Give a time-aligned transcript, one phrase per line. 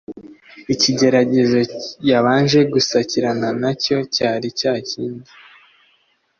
[0.73, 1.59] Ikigeragezo
[2.09, 5.29] yabanje gusakirana na cyo cyari cya kindi